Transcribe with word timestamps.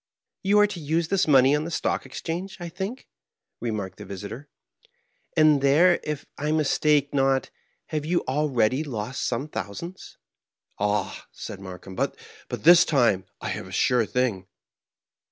"Ton 0.43 0.55
are 0.57 0.65
to 0.65 0.79
use 0.79 1.09
this 1.09 1.27
money 1.27 1.55
on 1.55 1.63
the 1.63 1.69
Stock 1.69 2.07
Exchange, 2.07 2.57
I 2.59 2.69
think?'' 2.69 3.07
remarked 3.61 3.99
the 3.99 4.03
visitor;" 4.05 4.49
and 5.37 5.61
there, 5.61 5.99
if 6.03 6.25
I 6.39 6.51
mis 6.51 6.79
take 6.79 7.13
not, 7.13 7.51
you 7.93 8.17
have 8.17 8.27
already 8.27 8.83
lost 8.83 9.23
some 9.23 9.47
thousands?'' 9.47 10.17
^^ 10.21 10.75
Ah," 10.79 11.27
said 11.31 11.59
Markheim, 11.59 11.93
"but 11.93 12.17
this 12.49 12.83
time 12.83 13.25
I 13.41 13.49
have 13.49 13.67
a 13.67 13.71
sure 13.71 14.07
thing." 14.07 14.47